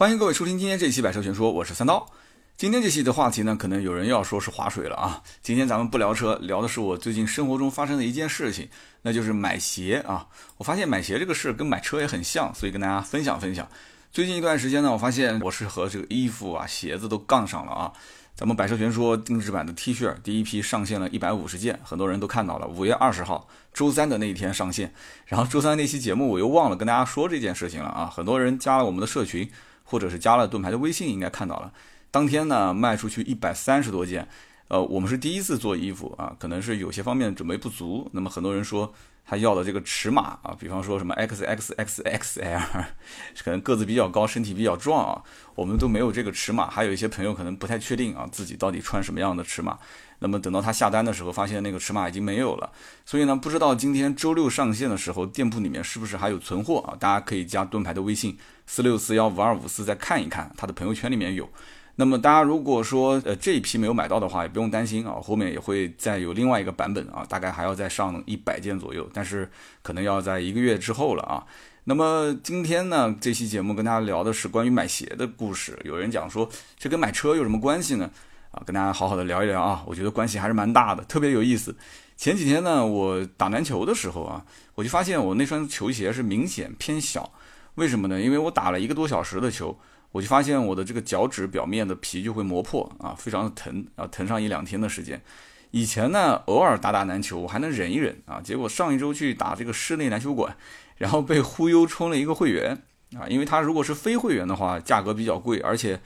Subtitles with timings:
[0.00, 2.08] 欢迎各位收听今天这期《百车全说》，我是三刀。
[2.56, 5.22] 今天这期的话题呢，可能有人要说是划水了啊。
[5.42, 8.66] 今天咱们不聊车，聊的是我最近生活中发生的一件事情，
[9.02, 10.26] 那就是买鞋啊。
[10.56, 13.68] 我发现买鞋这个事跟买车也很像，所以跟大家分享分享。
[14.10, 17.92] 最近一段时间呢，我发现我是和这个衣服啊、鞋子都杠上了啊。
[18.34, 22.66] 咱们《百车全说》定制版的 T 恤第一批上线了一百五十件，很多人都看到了。
[22.66, 24.94] 五月二十号周三的那一天上线，
[25.26, 28.10] 然后周三那期节目我又忘了跟大家说这件事情了啊。
[28.10, 29.46] 很多人加了我们的社群。
[29.90, 31.72] 或者是加了盾牌的微信，应该看到了。
[32.12, 34.28] 当天呢，卖出去一百三十多件。
[34.68, 38.08] 呃，我们是第一次做衣服啊，可能是有些方面准备不足。
[38.12, 38.94] 那么很多人说
[39.26, 42.60] 他要的这个尺码啊，比方说什么 X X X X L，
[43.42, 45.20] 可能个子比较高，身体比较壮啊，
[45.56, 46.70] 我们都没有这个尺码。
[46.70, 49.76] 还有一些朋友可能不太确定啊，自己到底穿什么样的尺码。
[50.20, 52.70] 那么等到他下单的时候，发现那个尺码已经没有了。
[53.04, 56.96] 所以呢，不知道今天周六上线的时候，店铺里面是不是还有存货啊？
[56.98, 58.38] 大家可以加盾牌的微信。
[58.66, 61.48] 四六四幺五二五四，再看一看他的朋友圈里面有。
[61.96, 69.50] 那么大家如果说呃这一批没有买到的话，也不用担心啊，后面也会再有另外一个版本啊，大概还要再上一百件左右，但是
[69.82, 71.44] 可能要在一个月之后了啊。
[71.84, 75.78] 那么今天呢，这期节目跟大家聊的是关于买鞋的故事。
[75.84, 78.08] 有人讲说这跟买车有什么关系呢？
[78.50, 81.76] 啊，跟大家好好的聊一聊啊，我觉得关系还是蛮大的，特别有意思。
[82.16, 87.32] 前几天呢，我打篮球的时候啊，我就发现我那双球鞋是明显偏小。
[87.76, 88.20] 为什么呢？
[88.20, 89.78] 因为我打了一个多小时的球，
[90.10, 95.22] 我就发现我的这个脚趾表面的皮就会磨破啊，非常的疼啊，疼上一两天的时间。
[95.70, 100.56] 以前呢，偶尔打打篮球我还能忍一忍啊，结果上一周去打这个室内篮球馆，
[100.96, 102.82] 然后被忽悠充了一个会员
[103.16, 106.00] 啊，因为他如果是非会员的话，价格比较贵，而且，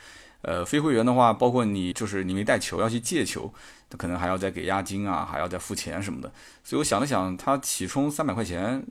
[0.45, 3.53] 呃，非会员的话，包括你就是你没带球要去借球，
[3.91, 6.31] 他可能还要再给押金啊，还要再付钱什么的。
[6.63, 8.85] 所以我想了想，他起充三百块钱。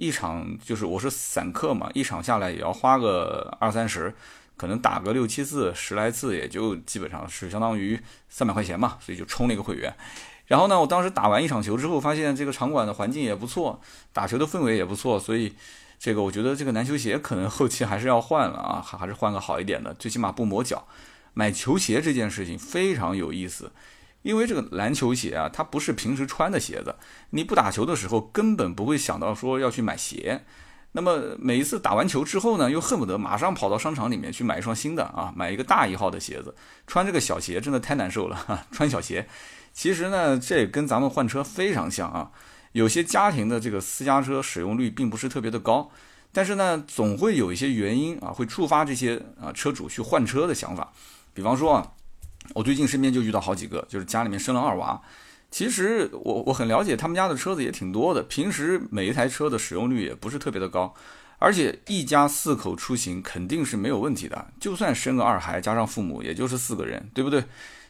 [0.00, 4.14] 一场就是我是散客嘛，一场下来也要花个二三十，
[4.56, 7.98] 可能打个六七次、十来次，也就基本上是相当于
[8.28, 9.92] 三百块钱嘛，所以就充了一个会员。
[10.46, 13.80] 然后呢，我当时打完一场球之后，发现这个场馆的环境也不错，
[14.12, 15.52] 打球的氛围也不错，所以
[15.98, 20.86] 这个我觉得这个篮球鞋可能后期还是要换了啊，还还是换个好一点的，最起码不磨脚。
[21.34, 23.72] 买球鞋这件事情非常有意思。
[24.22, 26.96] 因为这个篮球鞋啊，它不是平时穿的鞋子，
[27.30, 30.44] 你不打球的时候根本不会想到说要去买鞋。
[30.92, 36.54] 那么每一次打完球之后呢，又恨不得马上跑到商场里面去买一双新的啊，买一个大一号的鞋子。
[36.86, 39.28] 穿这个小鞋真的太难受了哈， 穿小鞋。
[39.72, 42.32] 其实呢，这跟咱们换车非常像啊。
[42.72, 45.90] 有些家庭的这个私家车使用率并不是特别的高，
[46.32, 50.92] 但是呢，总会有一些原因啊，会触发这些啊车主去换车的想法。
[51.32, 51.92] 比方说啊。
[52.54, 54.98] 我最近身边就遇到好几个，就是家里面生了二娃。
[55.50, 60.94] 其实我我很了解他们家的车子也挺多的，平时每一台车的使用率也不是特别的高，
[61.38, 64.50] 而且一家四口出行肯定是没有问题的。
[64.58, 67.44] 就算生个二孩加上父母，也就是四个人，对不对？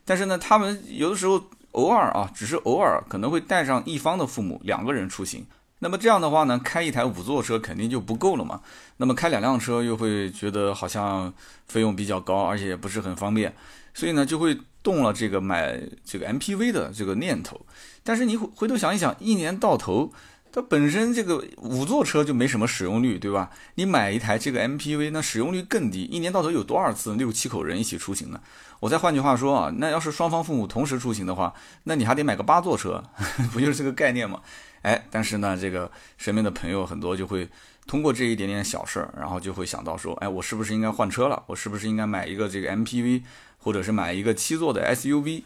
[0.05, 1.41] 但是呢，他们有的时候
[1.78, 5.47] 偶尔啊，只是偶尔可能会带上一方的父母两个人出行。
[5.78, 8.61] 那么这样的话呢，开一台五座车肯定就不够了嘛。
[8.97, 11.33] 那么开两辆车又会觉得好像
[11.69, 13.55] 费用比较高，而且也不是很方便。
[13.94, 17.61] 所以呢，就会动了这个买这个 MPV 的这个念头。
[18.03, 20.12] 但是你回头想一想，一年到头，
[20.51, 23.51] 它本身这个五座车就没什么使用率，对吧？
[23.75, 26.05] 你买一台这个 MPV，那使用率更低。
[26.05, 28.41] 一年到头有多少次六七口人一起出行呢？
[28.81, 31.53] 我再换句话说啊，那要是双方父母同时出行的话，
[31.85, 33.03] 那你还得买个八座车，
[33.53, 34.41] 不就是这个概念吗？
[34.83, 37.49] 哎，但是呢，这个身边的朋友很多就会
[37.87, 41.43] 通过这一点点小事儿，然后就会想到说，哎，我是不是应该换车了？
[41.47, 43.23] 我是不是应该买一个这个 MPV？
[43.61, 45.43] 或者是买一个七座的 SUV，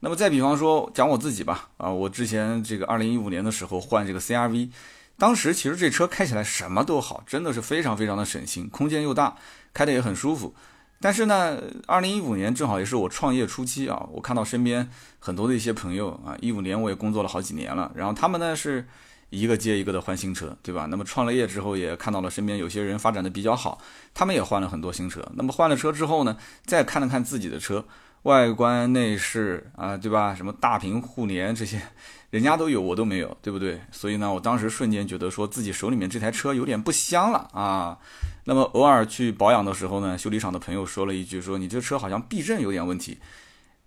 [0.00, 4.70] 那么再比方说讲我自己吧，啊，我之前这个二零一五年的时候换这个 CRV，
[5.18, 9.36] 当时其实这车开起来什么都好，真的是非常非常的省心，空间又大，
[9.72, 10.54] 开的也很舒服。
[11.00, 18.86] 但是呢，二零一五年正好也是我创业初期啊，我看到身边很多的一些朋友啊，一五年我也工作了好几年了，然后他们呢是。
[19.28, 20.86] 一个接一个的换新车，对吧？
[20.88, 23.76] 那么创了业之后，也看到了身边有些人发展的比较好，
[24.14, 25.20] 他们也换了很多新车。
[25.34, 27.84] 那么换了车之后呢，再看了看自己的车，
[28.26, 30.34] 外观内饰啊，对吧？
[30.34, 31.80] 什么大屏互联这些，
[32.30, 33.80] 人家都有，我都没有，对不对？
[33.92, 37.96] 所以呢，我当时瞬间觉得说自己手里面这台车有点不香了啊。
[38.44, 43.18] 那么偶尔去保养的时候呢，修理厂的朋友说了一句，说你这车好像避震有点问题。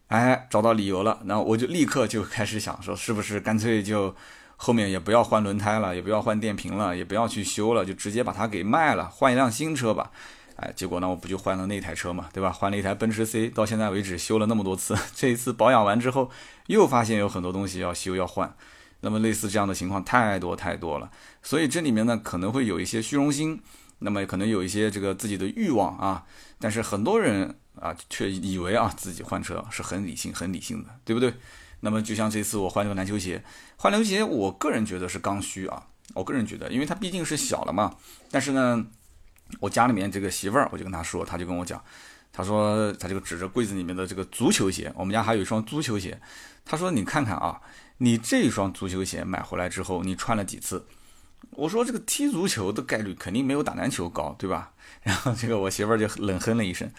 [0.07, 4.15] 哎，找到理由了，那我就立刻就开始想说，是不是干脆就。
[4.62, 10.12] 后面也不要换轮胎了，也不要换电瓶了，也不要去修了，就直接把它给卖了，换一辆新车吧。
[10.61, 12.51] 哎，结果呢，我不就换了那台车嘛，对吧？
[12.51, 16.29] 换了一台奔驰 C，到现在为止修了那么多次， 这一次保养完之后，
[16.67, 18.53] 又发现有很多东西要修要换。
[19.01, 21.09] 那么类似这样的情况太多太多了，
[21.41, 23.61] 所以这里面呢可能会有一些虚荣心，
[24.00, 26.25] 那么可能有一些这个自己的欲望啊，
[26.59, 31.33] 但是很多人啊却以为啊自己换车是很理性、很理性的，对不对？
[31.79, 33.41] 那么就像这次我换这个篮球鞋，
[33.77, 35.85] 换篮球鞋，我个人觉得是刚需啊。
[36.15, 37.95] 我个人觉得，因为它毕竟是小了嘛。
[38.31, 38.85] 但是呢，
[39.60, 41.84] 我家里面这个媳妇儿，我就跟她说，她就跟我讲，
[42.31, 46.19] 她说她就指着柜子里面的这个足球鞋，我们家还有一双足球鞋。
[46.66, 47.62] 她说你看看啊，
[47.98, 50.86] 你这双足球鞋买回来之后，你穿了几次？
[51.51, 54.72] 我说这个踢足球的概率肯定没有打篮球高，对吧？
[55.01, 56.92] 然后这个我媳妇儿就冷哼了一声，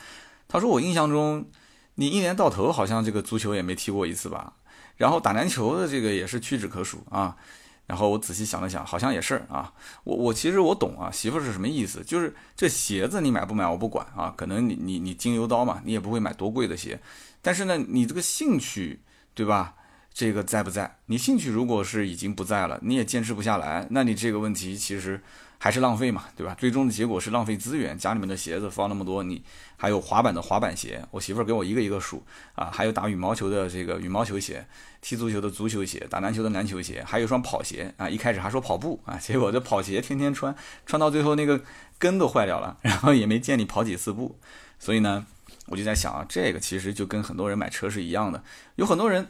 [0.49, 1.47] 她说我印象中，
[1.95, 4.55] 你一年到头好像这个足球也没踢过一次吧？
[4.97, 7.37] 然后打篮球的这个也是屈指可数啊，
[7.91, 9.73] 然后我仔细想了想，好像也是啊。
[10.05, 12.05] 我我其实我懂啊，媳妇是什么意思？
[12.05, 17.01] 就是这鞋子你买不买我不管啊，可能你你你金牛刀嘛，你也不会买多贵的鞋。
[17.43, 19.01] 但是呢，你这个兴趣
[19.35, 19.75] 对吧？
[20.13, 20.99] 这个在不在？
[21.07, 25.21] 你兴趣如果是已经不在了，你也坚持不下来，那你这个问题其实。
[25.63, 26.57] 还是浪费嘛，对吧？
[26.59, 27.99] 最终的结果是浪费资源。
[27.99, 29.45] 家里面的鞋子放那么多，你
[29.77, 32.25] 还有滑板的滑板鞋， 我媳妇儿给我一个一个数
[32.55, 34.67] 啊，还有打羽毛球的这个羽毛球鞋，
[35.03, 38.09] 踢足球的足球鞋，打篮球的篮球鞋，还有一双跑鞋啊。
[38.09, 40.57] 一开始还说跑步啊，结果这跑鞋天天穿，
[40.87, 41.61] 穿到最后那个
[41.99, 44.41] 跟都坏掉了，然后也没见你跑几次步。
[44.79, 45.27] 所以呢，
[45.67, 48.43] 我就在想啊，这个其实就跟很多人买车是一样的，
[48.77, 49.27] 有很多人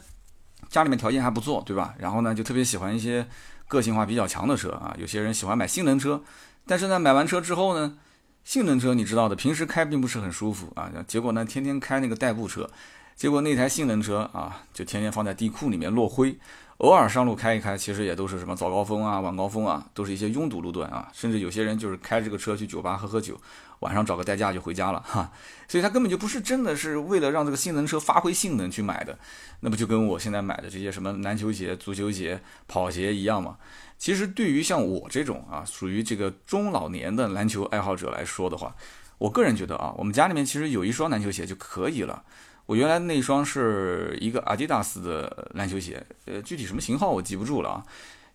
[0.71, 1.93] 家里面条件还不错，对吧？
[1.99, 3.27] 然后呢，就特别喜欢一些。
[3.67, 6.21] 个性化比较强的车啊，有些人喜欢买性能车，
[6.67, 7.95] 但是呢，买完车之后呢，
[8.43, 12.69] 性能车你知道的，平时开并不是很舒服啊，结果呢，天天开那个代步车，
[13.15, 16.37] 结果那台性能车啊，就天天放在地库里面落灰。
[16.79, 23.39] 偶尔上路开一开，其实也都是什么早高峰啊、晚高峰啊，都是一些拥堵路段啊，甚至有些人就是开这个车去酒吧喝喝酒，
[23.81, 25.31] 晚上找个代驾就回家了哈。
[25.67, 29.19] 所以他根本就不是真的是为了让这个性能车发挥性能去买的，
[29.59, 33.57] 那不就跟我现在买的这些什么篮球鞋、足球鞋、跑鞋一样吗？
[33.97, 38.75] 其实对于像我这种啊，属于这个中老年的篮球爱好者来说的话，
[39.19, 42.23] 我个人觉得啊，我们家里面其实有一双篮球鞋就可以了。
[42.65, 47.85] 我原来那双是一个阿迪达斯的篮球鞋，呃，具体什么型号我记不住了啊。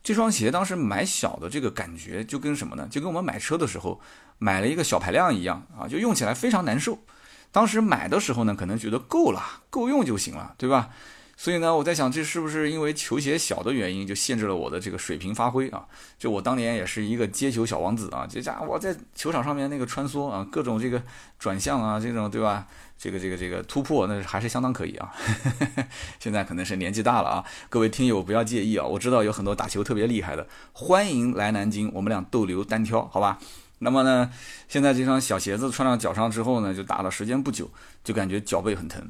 [0.02, 2.86] 这双鞋当时买小的这个感觉就跟什么呢？
[2.88, 4.00] 就跟我们买车的时候
[4.38, 6.98] 买了一个小排量一样啊，就用起来非常难受。
[7.52, 10.90] 当时买的时候呢，可能觉得够了，够用就行了，对吧？
[11.38, 15.84] 所以呢，我在想，这是不是因为球鞋小的原因，就限制了我的这个水平发挥啊？
[16.18, 21.02] 就我当年也是一个接球小王子啊，这家伙在球场上面那个穿梭啊，各种这个
[21.38, 22.66] 转向啊，这种对吧？
[22.98, 25.12] 这个这个这个突破，那还是相当可以啊。
[26.18, 28.86] 现在可能是年纪大了啊，各位听友不要介意啊。
[28.86, 33.38] 我知道有很多打球特别厉害的，欢迎来南京，我们俩斗牛单挑，好吧？
[33.78, 34.30] 那么呢，
[34.68, 37.70] 现在这双小鞋子穿到脚上之后呢，就打了时间不久，
[38.02, 39.06] 就感觉脚背很疼。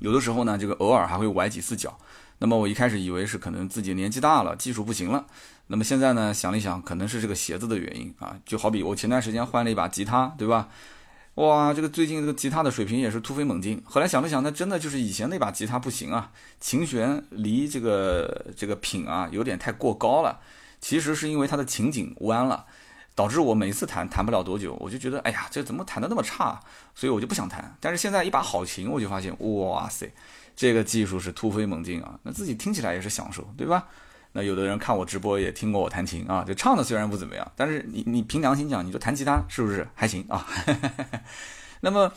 [0.00, 1.98] 有的时候呢，这个偶尔还会崴几次脚。
[2.38, 5.26] 那么我一开始以为是可能自己年纪大了，技术不行了。
[5.66, 8.34] 那么现在呢，想了一想，可能是这个鞋子的原因啊。
[8.46, 10.68] 就好比我前段时间换了一把吉他，对吧？
[11.34, 13.82] 哇，这个最近这个吉他的水平也是突飞猛进。
[13.84, 20.40] 后来想了想，那真的就是以前那把吉他不行啊，琴弦离这个这个品啊有点太过高了。
[20.80, 22.64] 其实是因为它的琴颈弯了。
[23.20, 26.58] 导致我每次弹弹不了多久，我就觉得哎呀，这怎么弹的那么差？
[26.94, 27.76] 所以我就不想弹。
[27.78, 30.10] 但是现在一把好琴，我就发现哇塞，
[30.56, 32.18] 这个技术是突飞猛进啊！
[32.22, 33.86] 那自己听起来也是享受，对吧？
[34.32, 40.46] 那有的人看我直播也听过我弹琴啊，就唱的虽然不怎么样，但是你你凭良心讲，你就弹吉他是不是还行啊？
[41.82, 42.10] 那么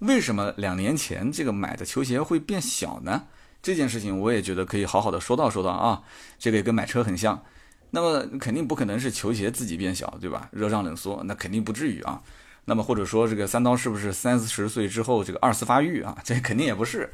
[0.00, 3.22] 为什么两年前这个买的球鞋会变小呢？
[3.62, 6.02] 这件事情我也觉得可以好好的说道说道啊，
[6.38, 7.42] 这个也跟买车很像。
[7.90, 10.48] 那么肯定不可能是球鞋自己变小，对吧？
[10.52, 12.22] 热胀冷缩，那肯定不至于啊。
[12.66, 16.16] 那么或者说这个三刀是不是三四十岁之后这个二次发育啊？
[16.22, 17.10] 这肯定也不是。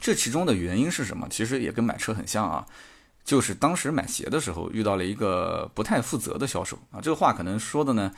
[0.00, 1.26] 这其中的原因是什么？
[1.30, 2.66] 其实也跟买车很像啊，
[3.24, 7.00] 就是当时买鞋的时候遇到了一个不太负责的销售啊。
[7.00, 8.12] 这个话可能说的呢，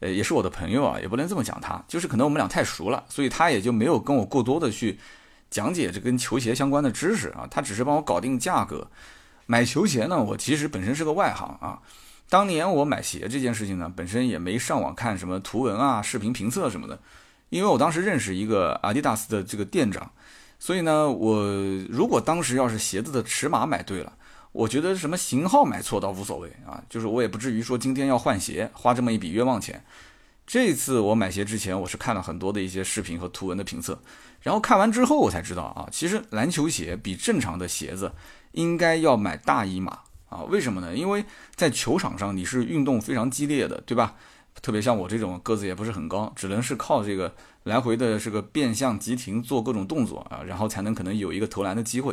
[0.00, 4.98] 呃，也是我的朋友啊，也不能这么讲他，就是可能我们俩太熟了，所以他也就没有跟我过多的去
[5.50, 8.88] 讲解这跟球鞋相关的知识啊，他只是帮我搞定价格。
[9.50, 11.82] 买球鞋呢，我其实本身是个外行啊。
[12.28, 16.96] 当年我买鞋这件事情呢，本身也没上网看什么图文啊、视频评测什么的，
[17.48, 20.08] 因为我当时认识一个阿迪达斯的这个店长，
[20.60, 21.42] 所以呢，我
[21.88, 24.12] 如果当时要是鞋子的尺码买对了，
[24.52, 29.84] 我觉得什么型号买错倒无所谓啊，就是我也不至于说今天要换鞋花这么一笔冤枉钱。
[30.52, 34.02] 这次我买鞋之前，我是看了很多的一些视频和图文的评测，
[34.40, 38.10] 然后看完之后我才知道啊，其实篮球鞋比正常的鞋子。
[38.50, 40.42] 应该要买大一码啊？
[40.48, 40.92] 为什么呢？
[40.92, 44.16] 因为在球场上你是运动非常激烈的，对吧？
[44.60, 52.12] 特别像我这种个子也不是很高，只能是靠这个来回的这个变向急停做各种动作啊，然后才能可能有一个投篮的机会。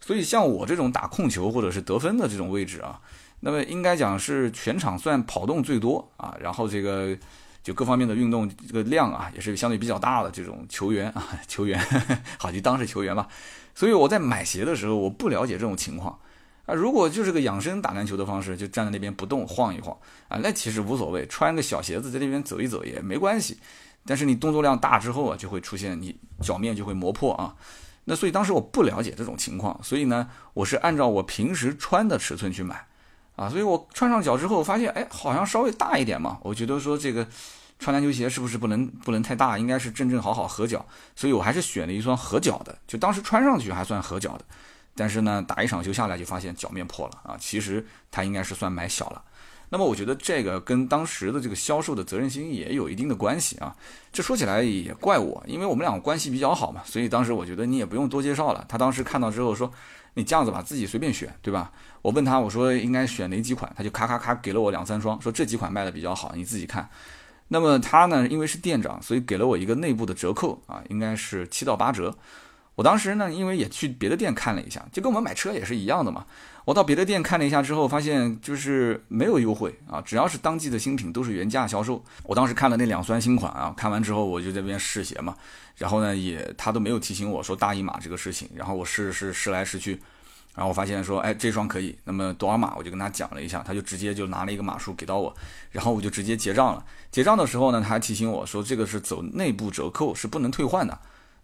[0.00, 3.00] 所以像我这种打控球或者是得分的这种位置啊，
[3.40, 7.18] 那么应该讲是全场算跑动最多啊，然后这个
[7.62, 11.78] 就各方面的运动这个量啊，也是相对比较大的这种球员啊， 球员，
[12.38, 13.28] 好就当是球员吧。
[13.74, 16.18] 所以我在买鞋的时候，我不了解这种情况
[16.66, 16.74] 啊。
[16.74, 19.96] 如果就是个养生打篮球的方式，就站在那边不动晃一晃
[20.28, 23.58] 啊，那其实无所谓，穿个小鞋子在那边走一走也没关系。
[24.04, 27.54] 但是你动作量大之后啊，就会出现你脚面就会磨破啊。
[28.04, 32.84] 那所以当时我不了解这种情况，所以呢，我是按照我平时穿的尺寸去买
[33.36, 33.48] 啊。
[33.48, 36.38] 所以我穿上脚之后发现，哎，好像稍微大一点嘛。
[36.42, 37.26] 我觉得说这个
[37.78, 40.84] 穿篮球鞋是不是不能不能太大，应该是正正好好合脚。
[41.14, 44.44] 所以我还是选了一双合脚的，就当时穿上去还算合脚的。
[44.94, 47.36] 但是呢，打一场球下来就发现脚面破了啊。
[47.40, 49.22] 其实它应该是算买小了。
[49.72, 53.74] 那么我觉得这个跟当时的这个销售的责任心也有一定的关系啊。
[54.12, 58.62] 这说起来也怪我，因为我们两个关系比较好嘛，所以当时我觉得你也不用多介绍了。
[58.68, 59.72] 他当时看到之后说
[60.12, 66.86] ：“你这样子吧，自己随便选，对吧？”我问他，我说应该选哪几款，他就咔咔咔给了我两三双，说这几款卖的比较好，你自己看。
[67.48, 72.14] 那么他呢，因为是店长，所以给了我一个内部的折扣啊，应该是七到八折。
[72.74, 76.24] 我当时呢，因为也去别的店看了一下，就跟我们买车也是一样的嘛。
[76.64, 82.02] 我到别的店看了一下之后，发现就是没有优惠啊，只要是当季的新品都是原价销售。
[82.22, 85.36] 我当时看了那两双新款啊，看完之后我就在那边试鞋嘛，
[85.76, 90.00] 然后呢也他都没有提醒我说大一码这个事情，然后我试试试来试去，
[90.54, 95.34] 然后我发现说哎这双可以，那么多少码我就跟他讲了一下，他就直接就拿了一个码数给到我，
[95.72, 96.84] 然后我就直接结账了。
[97.10, 100.96] 结账的时候呢，他还提醒我说这个是走内部折扣，是不能退换的。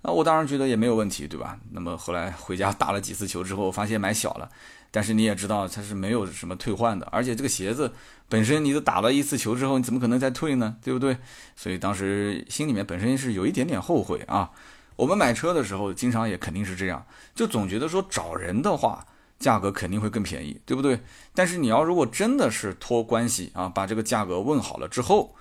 [0.02, 1.58] 那我当然觉得也没有问题，对吧？
[1.72, 4.48] 那么后来回家打了几次球之后，发现买小了，
[4.90, 7.92] 但是你也知道它是没有什么退换的，而且这个鞋子
[8.28, 10.76] 本身你都打了一次球之后，你怎么可能再退呢？
[10.82, 11.18] 对不对？
[11.56, 14.50] 所以当时心里面本身是有一点点后悔啊。
[14.94, 19.04] 我们买车的时候，经常也肯定是这样，就总觉得说找人的话，
[19.38, 21.00] 价格肯定会更便宜，对不对？
[21.34, 25.34] 但是你要如果真的是托关系啊，把这个价格问好了之后，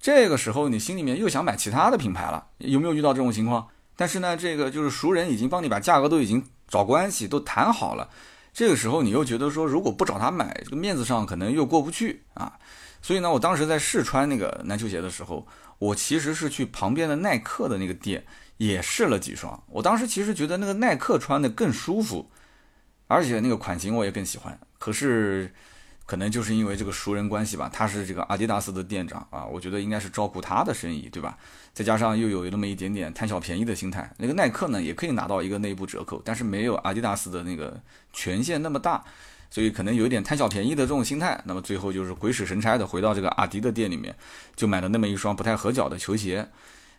[0.00, 3.68] 这个时候你心里面又想买其他的品牌了，有没有遇到这种情况？
[4.02, 8.10] 但是呢，这个就是熟人已经帮你把价格都已经找关系都谈好了，
[8.52, 12.58] 这个时候你又觉得说如果不找他买，这个面子上可能又过不去啊。
[13.00, 15.46] 所以呢，我当时在试穿那个篮球鞋的时候，
[15.78, 18.24] 我其实是去旁边的耐克的那个店
[18.56, 19.62] 也试了几双。
[19.68, 22.28] 我当时其实觉得那个耐克穿的更舒服，
[23.06, 24.58] 而且那个款型我也更喜欢。
[24.80, 25.48] 可是。
[26.04, 31.38] 可能就是因为这个熟人关系吧，他是这个阿迪达斯的店长啊，我觉得应该是照顾他的生意，对吧？
[31.72, 37.80] 再加上又有那么一点点贪小便宜的心态，那个耐克呢也可以拿到一个内部折扣，但是没有阿迪达斯的那个
[38.12, 39.02] 权限那么大，
[39.48, 41.40] 所以可能有一点贪小便宜的这种心态。
[41.46, 44.14] 那么最后就是鬼使神差的回到这个阿迪的店里面，
[44.54, 46.46] 就买了那么一双不太合脚的球鞋。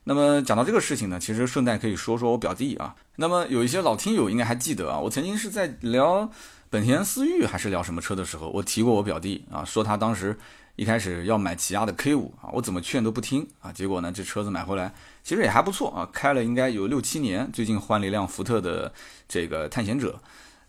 [0.05, 2.95] 那么讲到这个事情呢，其实顺带可以说说我表弟啊。
[3.17, 6.31] 那么有一些老听友应该还记得啊，我曾经是在聊。
[6.73, 10.35] 本田思域还是聊什么车的时候，我提过我表弟啊，说他当时
[10.75, 14.91] 一开始要买起亚的 K 五啊，我怎么劝都不听啊，结果呢这车子买回来
[15.23, 18.91] 其实也还不错啊，开了应该有六七年，最近换了一辆福特的
[19.29, 20.19] 这个探险者。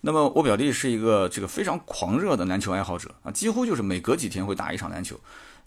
[0.03, 5.19] 那么我表弟是一个这个非常狂热的篮球爱好者啊，几乎就是每隔几天会打一场篮球。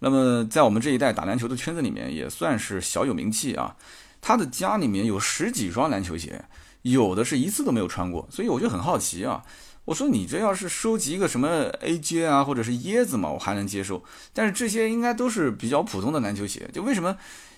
[0.02, 3.76] 那么在我们这一代打篮球的圈子里面也算是小有名气啊。
[4.22, 6.46] 他的家里面有十几双篮球鞋，
[6.84, 9.42] 有的是一次都没有穿过，所以我就很好奇啊。
[9.88, 14.04] 我说你这要是收集一个什么 AJ 啊，或者是椰子嘛，我还能接受。
[14.34, 17.16] 但是这些应该都是比较普通的篮球鞋，就为什么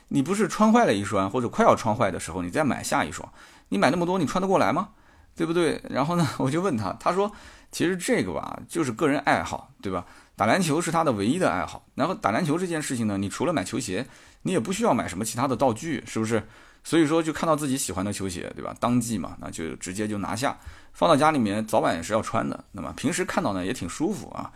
[0.09, 3.27] 你不是穿坏了一双或者快要穿坏的时候，你再买下一双？
[3.69, 4.89] 你买那么多，你穿得过来吗？
[5.35, 5.81] 对不对？
[5.89, 7.31] 然后呢，我就问他，他说
[7.71, 10.05] 其实这个吧，就是个人爱好，对吧？
[10.35, 11.83] 打篮球是他的唯一的爱好。
[11.95, 14.05] 然后打篮球这件事情呢，你除了买球鞋，
[14.43, 16.43] 你也不需要买什么其他的道具，是不是？
[16.83, 18.75] 所以说就看到自己喜欢的球鞋，对吧？
[18.79, 20.55] 当季嘛，那就直接就拿下。
[20.99, 22.61] 放到家里面，早晚也是要穿的。
[22.73, 24.51] 那么平时看到呢，也挺舒服啊。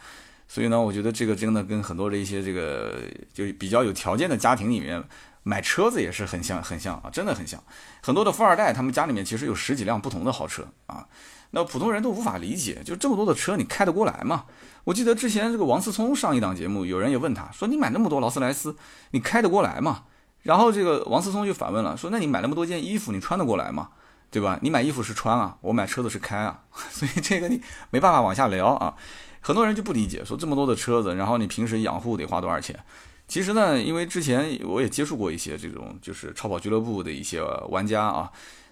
[0.45, 2.99] 所以呢，我觉得这个真的跟很多的一些这个
[3.33, 5.01] 就比较有条件的家庭里面
[5.43, 7.63] 买车子也是很像，很像啊，真的很像。
[8.01, 11.07] 很多的富二代，他们家里面其实有十几辆不同的豪车啊。
[11.51, 14.43] 那普通人都无法理解，就这么多的车，你开得过来吗？
[14.83, 18.75] 我记得之前这个王思聪上一档节目，有人也问他说：“你买那么多劳斯莱斯，
[19.11, 20.03] 你开得过来吗？”
[20.43, 23.91] 然后这个王思聪就反问了，说：“那你买那么多件衣服，你穿得过来吗？”
[24.33, 24.57] 对吧？
[24.63, 26.59] 你买衣服是穿啊，我买车子是开啊，
[26.89, 27.61] 所以这个你
[27.91, 28.95] 没办法往下聊啊。
[29.41, 32.83] 很多人就不理解，说这么多的车子，然后你平时养护得花多少钱？
[33.27, 38.31] 其实呢，因为之前我也接触过一些这种就是超跑俱乐部的一些玩家啊，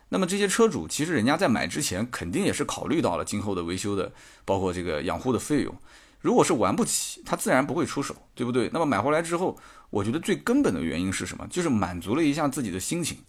[0.09, 4.11] 那么这些车主其实人家在买之前肯定也是考虑到了今后的维修的，
[4.43, 5.75] 包括这个养护的费用。
[6.21, 8.67] 如果是玩不起，他自然不会出手，对不对？
[8.73, 9.55] 那么买回来之后，
[9.91, 11.45] 我觉得最根本的原因是什么？
[11.51, 13.19] 就是满足了一下自己的心情。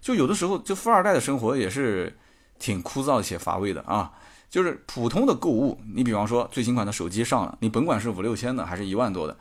[0.00, 2.16] 就有的时候，就富二代的生活也是
[2.58, 4.12] 挺枯燥且乏味的啊。
[4.50, 9.36] 就是普通的购物，你比方说最新款的手机上了，你甭管是五六千的还是一万多的，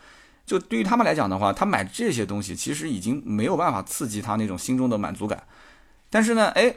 [0.45, 5.43] 就对于他们来讲的话，他买这些东西其实已经没有办法刺激他那种心中的满足感。
[6.09, 6.75] 但是呢，哎，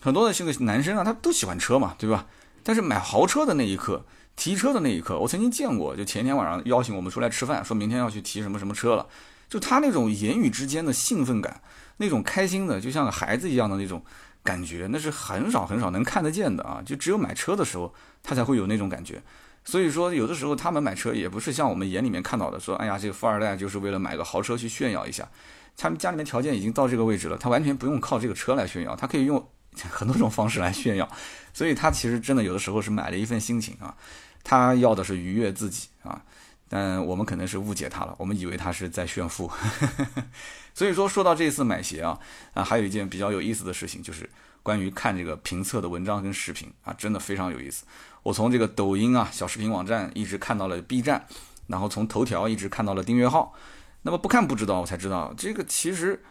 [0.00, 2.26] 很多的这个男生啊，他都喜欢车嘛，对吧？
[2.62, 4.04] 但是买豪车的那一刻，
[4.36, 9.04] 提车的那一刻，我曾经见过，就前天晚上邀请我们出来吃饭，说明天要去提什么什么车了，
[9.52, 11.60] 就他那种言语之间的兴奋感，
[11.98, 14.02] 那种开心的，就像个孩子一样的那种
[14.42, 16.80] 感觉，那是很少很少能看得见的啊！
[16.86, 17.92] 就只有买车的时候，
[18.22, 19.22] 他才会有那种感觉。
[19.62, 25.28] 所以说，有的时候他们买车也不是像我们眼里面看到的，说，哎呀，这个富二代就是为了买个豪车去炫耀一下。
[25.76, 29.46] 他们家里面条件已经到这个位置了，他完全不用靠这个车来炫耀，他可以用
[29.90, 31.06] 很多种方式来炫耀。
[31.52, 33.94] 所以他其实真的有的时候是买了一份心情啊，
[34.42, 36.22] 他要的是愉悦自己啊。
[36.74, 39.50] 但我们可能是误解他了，我们以为他是在炫富。
[40.72, 42.18] 所以说，说到这次买鞋啊，
[42.54, 44.26] 啊，还有一件比较有意思的事情，就是
[44.62, 47.84] 关于看这个评测的文章跟视频啊，真的非常有意思。
[48.22, 51.26] 我从这个抖音啊、小视频网站一直看到了 B 站，
[51.66, 53.52] 然后从头条一直看到了订阅号。
[54.00, 56.24] 那么不看不知道，我才知道这个其实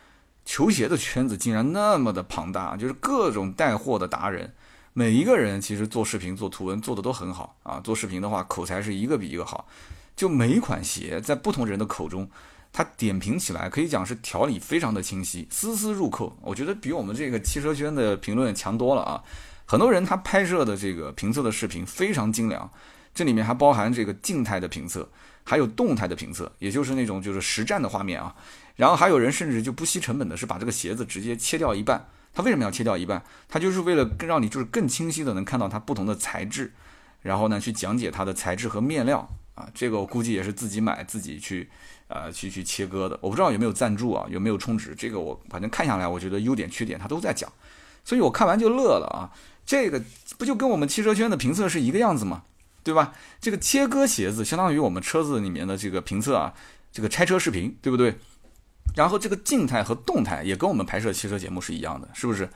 [0.43, 4.55] 球鞋的圈子竟然那么的庞大，就是各种带货的达人，
[4.93, 7.79] 每一个人其实做视频、做图文做的都很好啊。
[7.83, 9.67] 做视频的话，口才是一个比一个好。
[10.15, 12.30] 就每一款鞋在不同人的口中，
[12.72, 16.38] 它点评起来可以讲是条理非常的清晰，丝丝入扣。
[16.41, 19.24] 我觉得比我们这个汽车圈的评论强多了啊。
[19.65, 22.70] 很多人他拍摄的这个评测的视频非常精良，
[23.13, 25.10] 这里面还包含这个静态的评测。
[25.44, 28.36] 还有动态的评测，也就是那种就是实战的画面啊。
[28.75, 32.08] 然后还有人甚至就不惜成本的是把这个鞋子直接切掉一半。
[32.32, 33.22] 他为什么要切掉一半？
[33.50, 36.72] 他就是为了更让你就是更清晰的能看到它不同的材质，
[37.22, 39.70] 然后呢去讲解它的材质和面料啊。
[39.74, 41.70] 这个我估计也是自己买自己去
[42.08, 43.17] 呃去去切割的。
[43.22, 44.93] 我不知道有没有赞助啊，有没有充值？
[44.96, 47.51] 这个我反正看下来，我觉得优点缺点他都在讲，
[48.03, 49.29] 所以我看完就乐了啊。
[49.65, 50.01] 这个
[50.38, 52.43] 不就跟我们汽车圈的评测是一个样子吗？
[52.84, 53.13] 对吧？
[53.39, 56.51] 这个切割鞋子相当于我们车子里面的这个评测啊，
[56.91, 58.15] 这个拆车视频，对不对？
[58.96, 62.50] 然后这个静态和动态也跟我们拍摄汽车节目是一样的，是不是？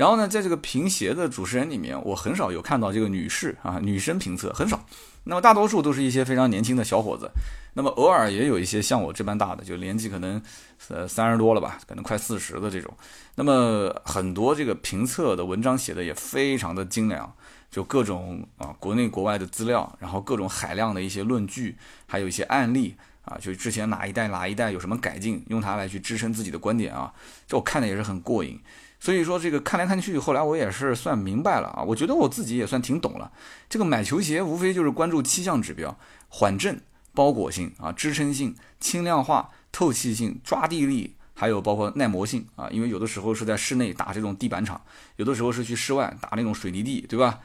[0.00, 4.82] 然后呢，在这个评鞋的主持人里面，我很少有看到这个女士啊，女生评测很少。
[5.24, 7.30] 那么大多数都是一些非常年轻的小伙子。
[7.74, 10.40] 那么偶尔也有一些像我这般大的，就年纪可能
[10.88, 12.90] 呃三十多了吧，可能快四十的这种。
[13.34, 17.30] 那么很多这个评测的文章写的也非常的精良。
[17.70, 22.96] 就各种啊，国内国外的资料，然后各种海量的一些论据，还有一些案例
[23.26, 27.12] 啊，就之前哪一代哪一代有什么改进，用它来去支撑自己的观点啊，
[27.46, 28.58] 这我看的也是很过瘾。
[29.00, 33.32] 所以说这个看来看去，后来我也是算明白了啊，我觉得我自己也算挺懂了。
[33.68, 36.80] 这个买球鞋无非就是关注七项指标：缓震、
[37.14, 41.16] 包裹性啊、支撑性、轻量化、透气性、抓地力。
[41.32, 44.78] 还有包括耐磨性啊，因为有的时候是在室内打这种地板厂，
[45.16, 47.38] 有的时候是去室外打那种水泥地，对吧？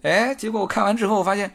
[0.00, 1.52] 哎，结果我看完之后发现，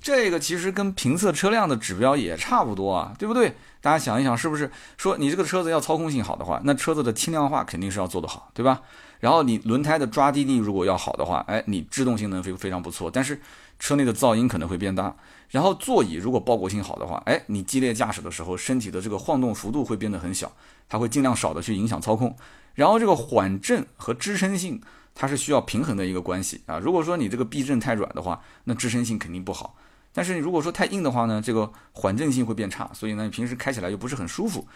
[0.00, 3.54] 这个其实跟评测车辆的指标也差不多啊，对不对？
[3.80, 8.80] 大家想一想，是不是说你这个车子要操控性好的话，那车子的轻量化肯定是要做得好，对吧？
[9.20, 13.40] 然后你轮胎的抓地力如果要好的话，哎，你制动性能非非常不错，但是
[13.78, 15.14] 车内的噪音可能会变大。
[15.50, 20.52] 然后座椅如果包裹性好的话，哎，你激烈驾驶的时候，身体的这个晃动幅度会变得很小，
[20.88, 22.36] 它会尽量少的去影响操控。
[22.74, 24.80] 然后这个缓震和支撑性，
[25.14, 26.78] 它是需要平衡的一个关系啊。
[26.78, 29.74] 如果说你这个避震太软的话，那支撑性肯定不好。
[30.18, 34.66] 但是如果说太硬的话呢，这个缓震性会变差，所以呢，你平时开起来又不是很舒服。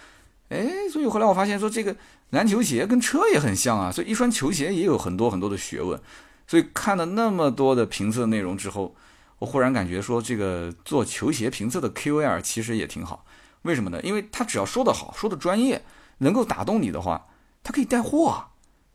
[0.50, 1.96] 哎，所以后来我发现说，这个
[2.30, 6.00] 篮球鞋跟车也很像啊，所以一双球鞋也有很多很多的学问。
[6.46, 8.94] 所以看了那么多的评测内容之后。
[9.38, 13.24] 我忽然感觉说，这个做球鞋评测的 KOL 其实也挺好，
[13.62, 14.00] 为什么呢？
[14.04, 15.82] 因为他只要说得好，说的专业，
[16.18, 17.26] 能够打动你的话，
[17.64, 18.50] 他可以带货，啊，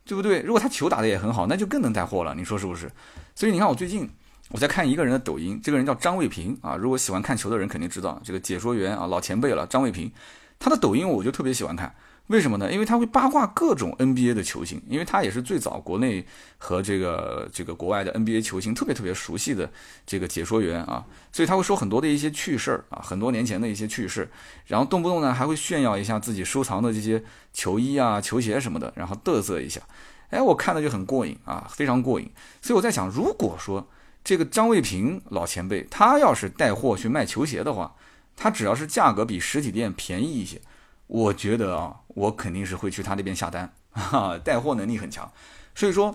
[0.06, 0.40] 对不对？
[0.40, 2.90] 如果他球打的也很好，那就更能带货了，你说是不是？
[3.34, 4.08] 所以你看，我最近
[4.50, 10.10] 我在看一个人的抖音，这个人叫张卫平啊，如果喜欢看球的人肯定知道，这个解说员啊，老前辈了，张卫平，
[10.58, 11.94] 他的抖音我就特别喜欢看。
[12.28, 12.70] 为什么呢？
[12.70, 16.26] 因为他会八卦各种 NBA 的球星，因为他也是最早国内
[16.58, 19.70] 和这个这个国外的 NBA 球星特别特别熟悉的
[20.06, 24.30] 这个解说员啊，所以他会说很多的一些趣事儿啊，很多年前的一些趣事，
[24.66, 27.22] 然后动不动呢还会炫耀一下自己收藏的这些
[27.54, 29.80] 球衣啊、球鞋什么的，然后嘚瑟一下，
[30.28, 32.30] 哎，我看的就很过瘾啊，非常过瘾。
[32.60, 33.88] 所以我在想，如果说
[34.28, 37.90] 这个张卫平老前辈他要是带货去卖球鞋的话，
[38.36, 40.60] 他只要是价格比实体店便宜一些。
[41.06, 45.32] 我觉得啊，我肯定是会去他那边下单，哈，带货能力很强。
[45.74, 46.14] 所以说，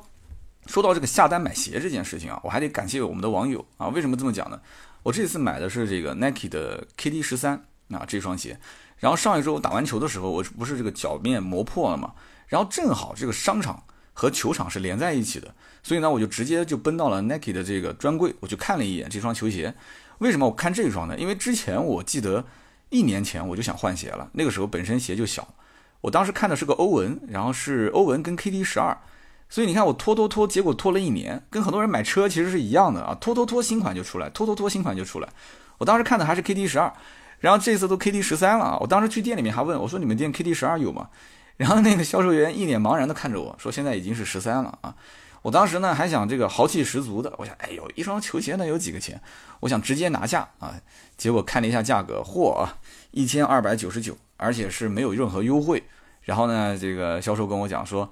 [0.67, 3.87] 说到这个下单买鞋这件事情啊，我还得感谢我们的网友啊。
[3.87, 4.61] 为什么这么讲呢？
[5.01, 8.59] 我这次买的是这个 Nike 的 KD 十三啊这双鞋，
[8.99, 12.13] 然后上一周打完球的时候，我不是这个脚面磨破了嘛，
[12.45, 19.73] 然后正好这个商场和球场是连在一起的，所以呢，我就直接就奔到了 Nike 的这个专柜，我去看了一眼这双球鞋。
[20.19, 21.17] 为什么我看这双呢？
[21.17, 22.45] 因为之前我记得。
[22.89, 25.55] 一年前我就想换鞋了，那个时候本身鞋就小，
[26.01, 28.95] 我当时看的是个欧文，然后是欧文跟 KD 十二，
[29.49, 35.29] 所以你看我拖拖拖，结果拖了一年，跟很多人买车其实是一样的啊，拖拖拖新款就出来，拖拖拖新款就出来。
[35.79, 36.93] 我当时看的还是 KD 十二，
[37.39, 41.09] 然后这次都 KD 十三了，我当时去店里面还问我说你们店 KD 十二有吗？
[41.57, 44.95] 然后那个销售员一脸茫然的看着我说现在已经是十三了啊。
[45.43, 49.19] 我当时呢还想这个豪气十足的，我想，哎呦，一双球鞋能有几个钱？
[49.59, 50.73] 我想直接拿下啊！
[51.17, 52.65] 结果看了一下价格，嚯，
[53.11, 55.83] 一千二百九十九，而且是没有任何优惠。
[56.21, 58.09] 然后呢，这个销售跟我讲说，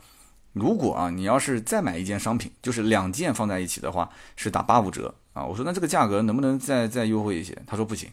[0.51, 5.45] 如果啊你要是再买一件商品，就是两件放在一起的话，是打八五折啊。
[5.45, 7.57] 我说那这个价格能不能再再优惠一些？
[7.65, 8.09] 他说不行。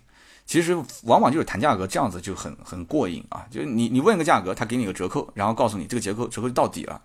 [0.48, 7.00] 其实往往就是谈价格这样子就很很过瘾啊，就是你你问个价格，他给你个折扣，然后告诉你这个折扣折扣就到底了。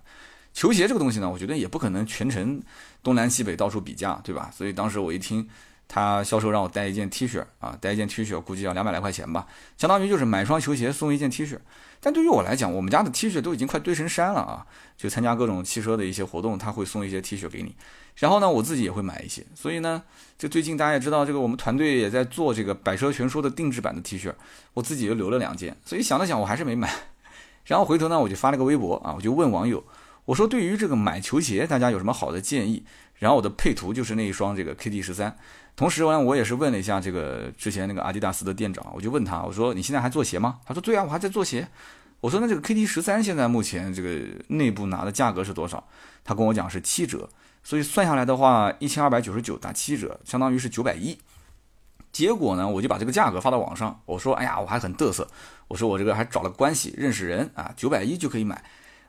[0.54, 2.62] 球鞋这个东西呢，我觉得也不可能全程
[3.04, 4.50] 东南西北到处比价，对吧？
[4.56, 5.46] 所以当时我一听，
[5.90, 9.46] 他销售让我带一件 T 恤啊，带一件 T 恤，估计要两百来块钱吧，
[9.78, 11.60] 相当于就是买双球鞋送一件 T 恤。
[12.00, 14.66] 但对于我来讲，我们家的 T 恤都已经快堆成山了啊！
[14.96, 17.76] 就参加各种汽车的一些活动，他会送一些 T 恤给你。
[18.16, 19.46] 然后呢，我自己也会买一些。
[19.56, 20.04] 所以呢，
[20.38, 24.32] 就最近大家也知道，这个我们团队也在做这个百车全说的定制版的 T 恤，
[24.74, 25.76] 我自己又留了两件。
[25.86, 26.90] 所以想了想，我还是没买。
[27.66, 29.84] 然后回头呢，我就发了个微博啊，我就问网友。
[30.26, 32.84] 我说，对于这个买球鞋，大家有什么好的建议？
[33.16, 35.36] 然后我的配图就是那一双这个 KD 十三。
[35.76, 40.60] 同时呢，我也是问了一下这个之前那个阿迪达斯的店长，我就问他，我说你现在还做鞋吗？
[40.66, 41.68] 他说对啊，我还在做鞋。
[42.20, 45.84] 我说那这个 KD 十三现在目前这个内部拿的价格是多少？
[46.24, 47.28] 他跟我讲是七折，
[47.64, 51.18] 所以算下来的话，一千二百九十九打七折，相当于是九百一。
[52.12, 55.28] 结果呢，我就把这个价格发到网上，我说哎呀，我还很嘚瑟，
[55.68, 58.64] 我说我这个还找了关系，认识人啊，九百一就可以买。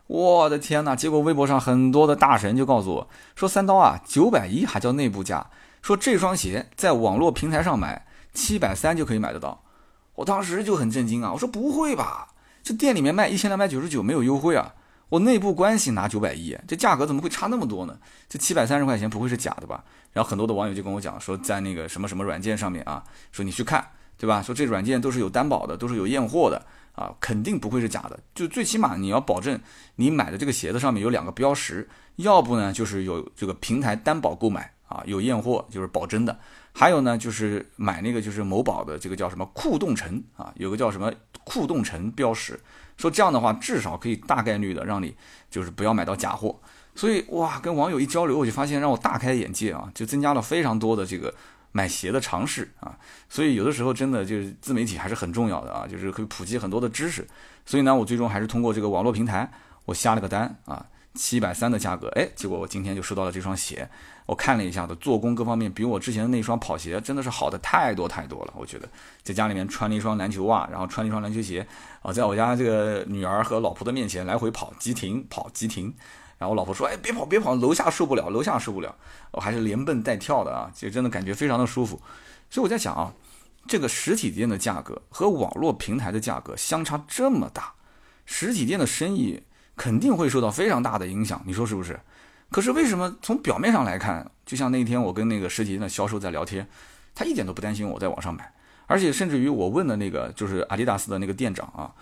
[0.06, 0.94] 我的天哪！
[0.94, 5.46] 结果微博上很多的大神就告诉我说：“三刀啊，九百一还叫内部价？
[5.80, 9.62] 说这双鞋在网络平台上买七百三就可以买得到。”
[10.16, 11.32] 我当时就很震惊啊！
[11.32, 12.28] 我说：“不会吧？
[12.62, 14.74] 这店里面卖一千两百九十九没有优惠啊？
[15.08, 17.98] 我内部关系拿九百亿，这价格怎么会差那么多呢？
[18.28, 23.86] 这七百三十块钱不会是假的吧？”然后很多的网友就跟我讲说，在那个什么什么软件上面啊，说你去看，
[24.16, 24.42] 对吧？
[24.42, 26.64] 说这软件都是有担保的，都是有验货的。
[26.94, 29.58] 啊，肯定不会是假的，就最起码你要保证
[29.96, 36.38] 你买的这个鞋子上面有两个标识，要不呢就是有这个平台担保购买啊，有验货就是保真的，
[36.72, 41.12] 还有呢就是买那个就是某宝的这个叫什么酷动城啊，有个叫什么
[41.44, 42.58] 酷动城标识，
[42.96, 45.14] 说这样的话至少可以大概率的让你
[45.50, 46.60] 就是不要买到假货，
[46.94, 51.34] 所以哇，跟网友一交流我就发现让我大开眼界啊，就增加了非常多的这个。
[51.76, 52.96] 买鞋的尝试啊，
[53.28, 57.26] 所以有的时候真的就是自媒体还是很重要的啊，就是可以普及很多的知识。
[57.66, 59.50] 所以呢，我最终还是通过这个网络平台，
[59.84, 63.88] 我下了个单啊，七百三的价格，哎，结果我今天就收到了这双鞋。
[64.26, 68.54] 我看了一下的做工各方面，比我之前的那双跑鞋真的是好的太多太多了。
[68.56, 68.88] 我觉得
[69.22, 71.66] 在家里面穿了一双篮球袜，然后穿了一双篮球鞋，
[72.02, 75.94] 啊，在我家这个女儿和老婆的面前来回跑，急停跑急停。
[76.36, 78.96] 然后我老婆说：“哎，别跑，别跑，楼下受不了，楼下受不了。”
[79.30, 82.00] 我还是连蹦带跳的啊，就真的感觉非常的舒服。
[82.50, 83.12] 所以我在想啊，
[83.68, 87.74] 这个实体店的价格和网络平台的价格相差这么大，
[88.26, 89.42] 实体店的生意
[89.76, 91.98] 肯定会受到非常大的影响，你说是不是？
[92.50, 96.66] 可是为什么从表面上来看，就像那天我跟那个实体店的销售在聊天，
[97.14, 98.52] 他一点都不担心我在网上买，
[98.86, 101.92] 而且甚至于我问的那个就是阿迪达斯的那个店长啊，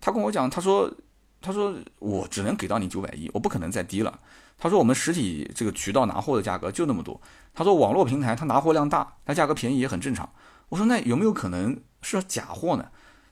[0.00, 0.92] 他跟我讲，他说。
[1.40, 4.18] 他说：“我只能给到你九百一，我不可能再低了。”
[4.58, 7.20] 他说：“我们实体这个渠道拿货的价格就那么多。”
[7.54, 10.28] 他说：“网络平台它拿货量大，它价格便宜也很正常。”
[10.68, 12.86] 我说：“那有没有可能是假货呢？”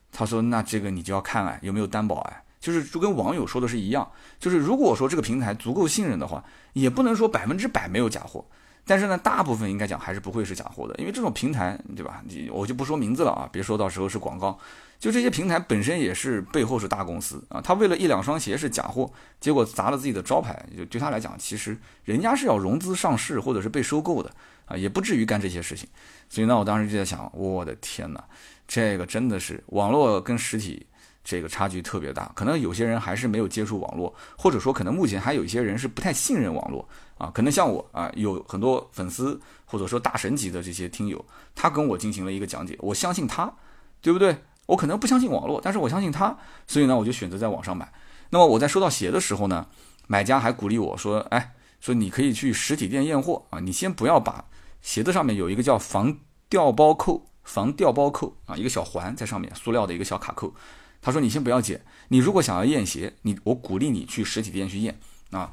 [0.09, 6.43] 他说：“那这个你就要看哎，有没有担保哎，就是就跟网友说的是一样，就是如果说这个平台足够信任的话，
[6.73, 8.45] 也不能说百分之百没有假货。”
[8.89, 12.23] 但是呢，大部分应该讲还是不会是假货的，因为这种平台，对吧？
[12.25, 14.57] 你我就不说名字了啊，别说到时候是广告。
[14.97, 24.31] 就这些平台本身也是背后是大公司啊，他为了一两双鞋是假货，结果砸了自己的招牌，就对他来讲，其实人家是要融资上市或者是被收购的
[24.65, 25.87] 啊，也不至于干这些事情。
[26.29, 28.23] 所以呢，我当时就在想，我的天哪，
[28.65, 30.87] 这个真的是网络跟实体。
[31.29, 36.87] 这个差距特别大，可能有些人还是没有接触网络，或者说可能目前还有一些人是不太信任网络
[37.17, 37.29] 啊。
[37.33, 43.53] 可能像我啊，有很多粉丝或者说大神级的这些听友，他跟我进行了一个讲解，我相信他，
[44.01, 44.37] 对不对？
[44.67, 47.91] 我可能不相信网络，但是我相信他，所以呢，我就选择在网上买。
[48.29, 49.67] 那么我在收到鞋的时候呢，
[50.07, 54.45] 买家还鼓励我说：“哎，说你可以去实体店验货啊，你先不要把
[54.81, 60.55] 鞋子上面有一个叫防掉包扣、防掉包扣啊，一个小环在上面，塑料的一个小卡扣。”
[61.01, 64.99] 他说：“你先不要剪，你如果想要验鞋，你我鼓励你去实体店去验
[65.31, 65.51] 啊。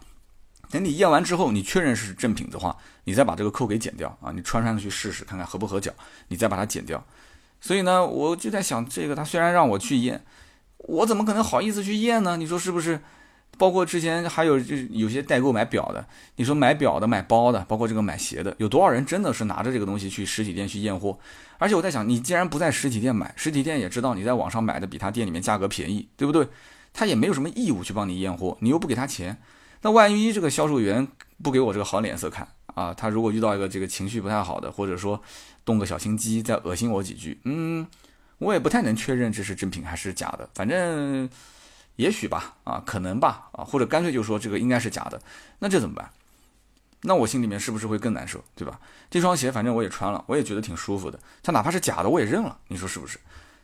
[0.71, 4.33] 等你验完之后，你确认是正品的话，你再把这个扣给剪掉啊。
[4.33, 5.93] 你穿上去试试看看合不合脚，
[6.29, 7.05] 你再把它剪掉。
[7.61, 10.25] 所以呢，我就在想，这个他虽然让我去验，
[10.79, 12.37] 我怎么可能好意思去验呢？
[12.37, 13.01] 你说是不是？
[13.57, 16.05] 包括之前还有就有些代购买表的，
[16.37, 21.19] 你说买表的、买包的，包括这个买鞋的，有多少人真的是拿着这个东西去实体店去验货？
[21.59, 26.49] 而且我在想，你既然不在实体店买，实体店也知道你在网上买的比他店里面价格便宜，对不对？
[26.93, 29.37] 他也没有什么义务去帮你验货，你又不给他钱，
[29.83, 31.07] 那万一这个销售员
[31.43, 35.23] 不给我这个好脸色看啊，他如果遇到一个这个情绪不太好的，或者说
[35.65, 37.87] 动个小心机再恶心我几句，嗯，
[38.39, 41.29] 我也不太能确认这是真品还是假的，反正。
[41.97, 45.21] 也许吧，啊，可能吧，啊，或者干脆就说这个应该是假的，
[45.59, 46.11] 那这怎么办？
[47.03, 48.81] 那我心里面是不是会更难受，对吧？
[49.11, 53.19] 这双鞋反正我也穿了，我也觉得挺舒服的，它哪怕是假的我也认了，你说是不是？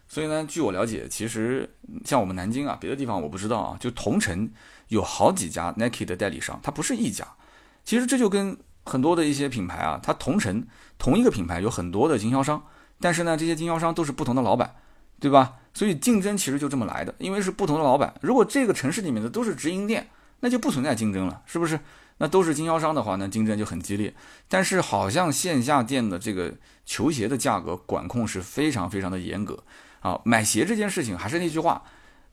[0.08, 1.68] 所以呢，据我了解，其实
[2.04, 4.50] 像我们南京啊，别的地方我不知道啊，就同城
[4.88, 7.26] 有好几家 Nike 的代理商，它不是一家。
[7.84, 10.66] 其实这就跟很多的一些品牌啊，它同城
[10.98, 12.62] 同一个品牌有很多的经销商，
[13.00, 14.74] 但是呢，这些经销商都是不同的老板。
[15.20, 15.52] 对吧？
[15.72, 18.12] 所以竞争其实就这么来的，因为是不同的老板。
[18.20, 20.08] 如果这个城市里面的都是直营店，
[20.40, 21.78] 那就不存在竞争了，是不是？
[22.18, 24.12] 那都是经销商的话，那竞争就很激烈。
[24.48, 26.52] 但是好像线下店的这个
[26.84, 29.62] 球鞋的价格管控是非常非常的严格
[30.00, 30.20] 啊。
[30.24, 31.82] 买鞋这件事情还是那句话，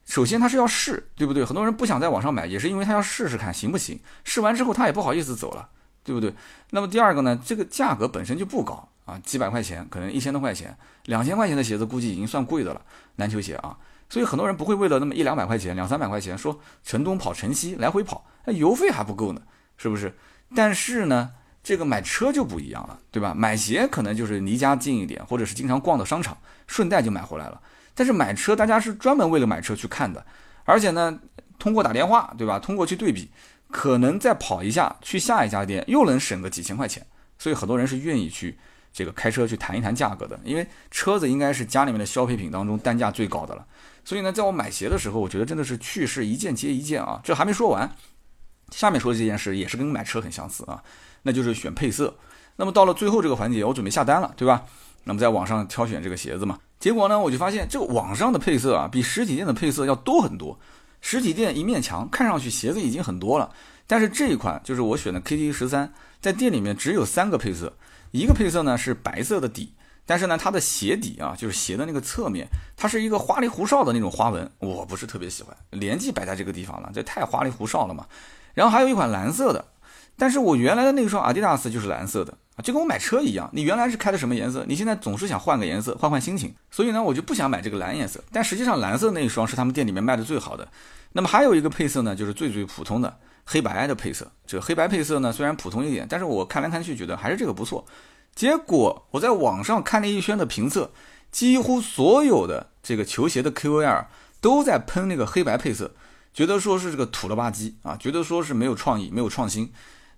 [0.06, 1.45] 首先他是要试，对不对？
[1.45, 4.00] 很多人不想在网上买，也是因为他要试试看行不行。
[4.23, 5.69] 试完之后他也不好意思走了，
[6.04, 6.34] 对不对？
[6.71, 8.89] 那么第二个呢，这个价格本身就不高。
[9.08, 12.82] 啊，几百块钱，可能一千多块钱，两千块钱的鞋子估计已经算贵的了，
[13.15, 13.76] 篮球鞋啊，
[14.10, 19.41] 所以很多人不会为了那么一两百块钱、两三百块钱，说城东跑城西来回跑，那油费还不够呢，
[19.78, 20.13] 是不是？
[20.54, 21.32] 但是呢，
[21.63, 23.34] 这个买车就不一样了，对吧？
[23.34, 27.62] 买鞋可能就是离家近一点，或者是经常逛的商场，顺带就买回来了。
[27.96, 30.26] 但是买车，大家是专门为了买车去看的，
[30.65, 31.17] 而且呢，
[31.58, 32.60] 通过打电话，对吧？
[32.60, 33.32] 通过去对比，
[33.72, 37.06] 可能再跑一下，去下一家店又能省个几千块钱，
[37.39, 38.58] 所以很多人是愿意去。
[38.91, 43.65] 这个开车去谈一谈价格的，因为车子应该是家里面的消费品当中单价最高的了。
[44.04, 47.19] 所以呢，在我买鞋的时候，我觉得真的是趣事一件接一件啊。
[47.23, 47.93] 这还没说完，
[48.71, 50.82] 下面说的这件事也是跟买车很相似啊，
[51.23, 52.15] 那就是选配色。
[52.56, 54.63] 那么到了最后这个环节，我准备下单了，对吧？
[55.04, 60.60] 那么在网上挑选这个鞋子嘛，结果呢，我就发现这个网上的配色啊，比实体店的配色要多很多。
[61.00, 63.54] 实体店一面墙看上去鞋子已经很多了，
[63.86, 67.71] 但是这一款就是我选的 KT 十三，在店里面只有三个配色。
[68.12, 69.74] 一个配色呢是白色的底，
[70.06, 75.56] 但是呢它的鞋底啊，就是鞋的那个侧面，它是一个花里胡哨的那种花纹，我不是特别喜欢。
[75.72, 78.06] 连记摆在这个地方了，这太花里胡哨了嘛。
[78.54, 79.63] 然后还有一款蓝色的，
[80.17, 86.56] 但是我原来的那双阿迪达斯就是蓝色的啊，就跟我买车一样，你原来是开的什么颜色，你现在总是想换个颜色，换换心情。
[86.72, 88.24] 所以呢，我就不想买这个蓝颜色。
[88.32, 90.67] 但实际上蓝色那一双是他们店里面卖的最好的。
[91.13, 93.17] 那么还有一个配色呢，就是最最普通的。
[93.50, 97.86] 黑白的配色，这个黑白配色呢，虽然普通一点，但是我看来看去觉得还是这个不错。
[98.36, 100.91] 结果我在网上看了一圈的评测，
[101.32, 104.08] 几乎所有的这个球鞋的 KOL
[104.41, 105.93] 都在喷那个黑白配色，
[106.34, 109.72] 觉得说是这个土了吧唧啊，觉得说是没有创意、没有创新，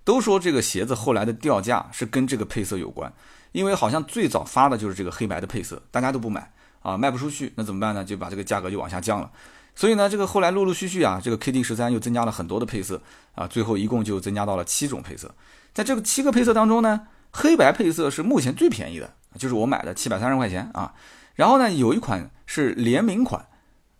[0.03, 3.13] 都说这个鞋子后来的掉价是跟这个配色有关，
[3.51, 8.03] 因为好像最早发的就是这个黑白的配色，大家都不买啊，卖不出去，那怎么办呢？
[8.03, 9.29] 就把这个价格就往下降了。
[9.79, 13.01] 所以呢，这个后来陆陆续续啊，这个 KD 十三又增加了很多的配色
[13.33, 15.33] 啊，最后一共就增加到了七种配色。
[15.73, 20.93] 在这个七个配色当中呢，黑白配色是目前最便宜的，就是我买的七百三十块钱啊。
[21.33, 23.47] 然后呢，有一款是联名款，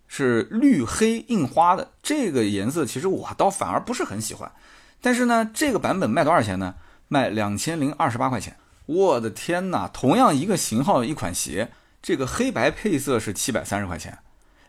[0.09, 4.51] 是绿黑印花的这个颜色，其实我倒反而不是很喜欢。
[4.99, 6.75] 但是呢，这个版本卖多少钱呢？
[7.07, 8.57] 卖两千零二十八块钱。
[8.85, 9.87] 我的天哪！
[9.87, 14.17] 同样一个型号一款鞋，这个黑白配色是七百三十块钱，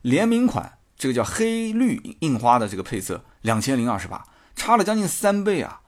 [0.02, 0.74] 联名款。
[1.00, 4.22] 这个叫黑绿印花的这个配色，两千零二十八，
[4.54, 5.80] 差了将近三倍啊！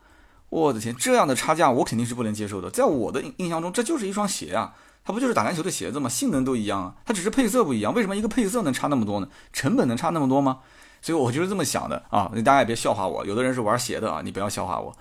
[0.48, 2.70] 我的天，这样的差价我肯定是不能接受的。
[2.70, 4.72] 在我的印象中，这就是一双鞋啊，
[5.04, 6.08] 它不就是打篮球的鞋子吗？
[6.08, 7.92] 性能都一样啊，它只是配色不一样。
[7.92, 9.28] 为什么一个配色能差那么多呢？
[9.52, 10.60] 成本能差那么多吗？
[11.02, 12.32] 所以我就是这么想的啊！
[12.36, 14.96] 大家也别笑话我，有的人是玩鞋的啊，你不要笑话我。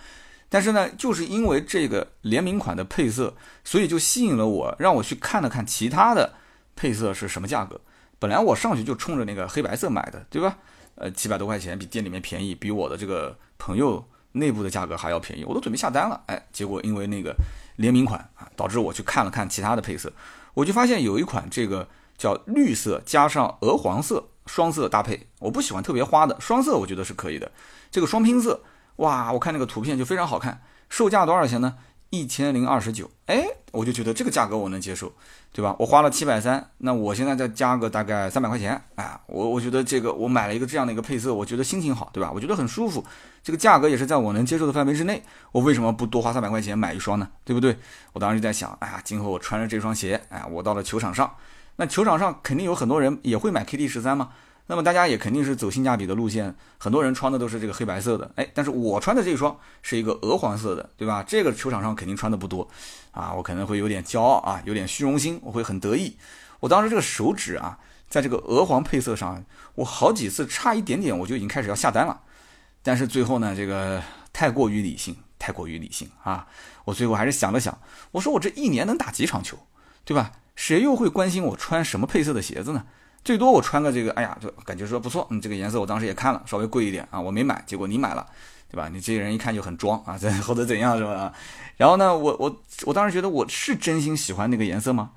[0.49, 6.33] 但是呢，就是因为这个联名款的配色，所以就吸引了我，让我去看了看其他的
[6.75, 7.79] 配色是什么价格。
[8.21, 10.55] 本来我上去就冲着那个黑白色买的，对吧？
[10.93, 16.21] 呃，几百多块钱比店里面便宜，比我的这个朋友内部的价格还要便宜，我都准备下单了。
[16.27, 17.35] 哎，结果因为那个
[17.77, 20.13] 联名款啊，导致我去看了看其他的配色，
[20.53, 27.51] 我就发现有一款这个叫绿色加上鹅黄色双色搭配，我不喜欢特别花的双色，我觉得是可以的。
[27.89, 28.61] 这个双拼色，
[28.97, 31.75] 哇，我看那个图片就非常好看，售价多少钱呢？
[32.11, 35.13] 一千零二十九，哎，我就觉得这个价格我能接受，
[35.53, 35.73] 对吧？
[35.79, 42.29] 我花了七百三，那我现在再加个大概三百块钱，哎，我我觉得这个我买了一个这样的一个配色，我觉得心情好，对吧？
[42.35, 43.01] 我觉得很舒服，
[43.41, 47.29] 这个价格也是在我能接受的范围之内，我为什么不多花三百块钱买一双呢？
[47.45, 47.77] 对不对？
[48.11, 51.33] 我当时就在想，哎呀，今后我穿着这双鞋，哎，我到了球场上，
[51.77, 54.31] 那球场上肯定有很多人也会买 KD 十三嘛。
[54.71, 61.21] 那么大家也肯定是走性价比的路线，很多人穿的都是这个黑白色的，哎，但是我穿的这一双是一个鹅黄色的，对吧？
[61.27, 62.65] 这个球场上肯定穿的不多，
[63.11, 66.15] 啊，我可能会有点骄傲啊，有点虚荣心，我会很得意。
[66.61, 69.43] 我当时这个手指啊，在这个鹅黄配色上，
[69.75, 72.21] 我好几次差一点点我就已经开始要下单了，
[72.81, 76.47] 但是最后呢，这个太过于理性，太过于理性啊，
[76.85, 77.77] 我最后还是想了想，
[78.11, 79.57] 我说我这一年能打几场球，
[80.05, 80.31] 对吧？
[80.55, 82.85] 谁又会关心我穿什么配色的鞋子呢？
[83.23, 88.25] 最多我穿个这个，哎呀，就感觉说不错，嗯，这个颜色我当时也看了，稍微贵一点啊，我没买，结果你买了，
[88.69, 88.89] 对吧？
[88.91, 91.31] 你这些人一看就很装啊，或者怎样是吧？
[91.77, 95.11] 然后呢，我我 我当时觉得我是真心喜欢那个颜色吗？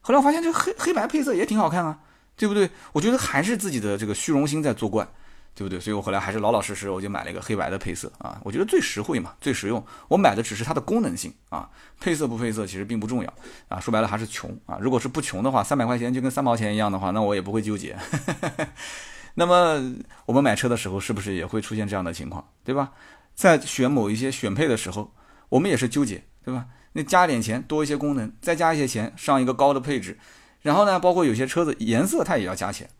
[0.00, 1.98] 后来我发现这黑黑白配色也挺好看啊，
[2.36, 2.70] 对不对？
[2.92, 5.06] 我觉得还是自己的这个虚荣心在作怪。
[5.54, 5.78] 对不对？
[5.78, 9.84] 所以我后来还是老老实实，我就买了一个黑白的配色啊，我觉得最实惠嘛，最实用。
[10.08, 11.68] 我买的只是它的功能性啊，
[12.00, 13.34] 配色不配色其实并不重要
[13.68, 13.78] 啊。
[13.78, 14.78] 说白了还是穷啊。
[14.80, 17.96] 如果是不穷的话，三百块钱就跟三毛钱一样的话，那我也不会纠结。
[19.34, 19.80] 那么
[20.26, 22.92] 我们买车的时候是不是也会出现这样的情况，对吧？
[23.34, 25.12] 在选某一些选配的时候，
[25.48, 26.66] 我们也是纠结，对吧？
[26.92, 30.18] 那加点钱多一些功能，再加一些钱上一个高的配置，
[30.62, 32.90] 然后呢，包括有些车子颜色它也要加钱。